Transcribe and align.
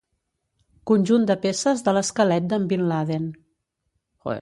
Conjunt 0.91 1.27
de 1.31 1.35
peces 1.45 1.85
de 1.89 1.95
l'esquelet 1.99 2.51
d'en 2.55 2.69
Bin 2.73 2.89
Laden. 2.95 3.33